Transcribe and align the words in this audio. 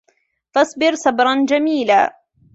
فاصبر 0.53 0.95
صبرا 0.95 1.45
جميلا 1.49 2.01